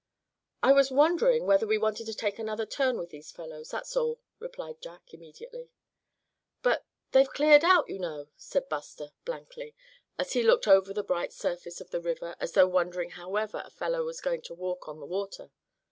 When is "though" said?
12.53-12.65